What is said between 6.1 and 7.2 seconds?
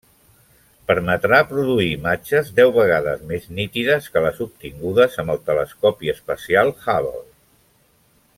espacial Hubble.